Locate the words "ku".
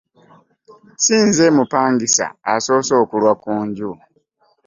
3.41-3.51